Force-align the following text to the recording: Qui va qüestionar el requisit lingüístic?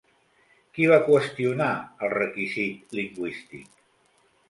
Qui 0.77 0.87
va 0.91 0.97
qüestionar 1.09 1.69
el 2.07 2.15
requisit 2.17 3.01
lingüístic? 3.01 3.73